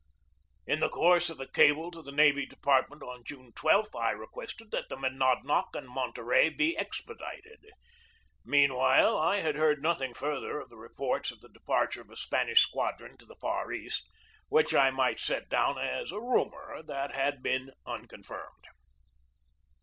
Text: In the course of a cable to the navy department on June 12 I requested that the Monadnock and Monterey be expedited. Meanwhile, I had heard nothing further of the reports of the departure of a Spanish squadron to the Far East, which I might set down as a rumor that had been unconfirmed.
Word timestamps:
In 0.65 0.79
the 0.79 0.89
course 0.89 1.29
of 1.29 1.39
a 1.39 1.45
cable 1.45 1.91
to 1.91 2.01
the 2.01 2.11
navy 2.11 2.47
department 2.47 3.03
on 3.03 3.23
June 3.23 3.53
12 3.53 3.95
I 3.95 4.09
requested 4.09 4.71
that 4.71 4.89
the 4.89 4.97
Monadnock 4.97 5.75
and 5.75 5.87
Monterey 5.87 6.49
be 6.49 6.75
expedited. 6.75 7.63
Meanwhile, 8.43 9.15
I 9.19 9.41
had 9.41 9.53
heard 9.53 9.79
nothing 9.83 10.15
further 10.15 10.59
of 10.59 10.69
the 10.69 10.75
reports 10.75 11.29
of 11.29 11.41
the 11.41 11.49
departure 11.49 12.01
of 12.01 12.09
a 12.09 12.15
Spanish 12.15 12.61
squadron 12.61 13.15
to 13.19 13.27
the 13.27 13.35
Far 13.39 13.71
East, 13.71 14.09
which 14.49 14.73
I 14.73 14.89
might 14.89 15.19
set 15.19 15.49
down 15.49 15.77
as 15.77 16.11
a 16.11 16.19
rumor 16.19 16.81
that 16.81 17.13
had 17.13 17.43
been 17.43 17.71
unconfirmed. 17.85 18.65